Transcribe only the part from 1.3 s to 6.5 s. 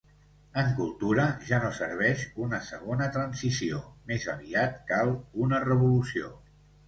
ja no serveix una segona transició, més aviat cal una revolució.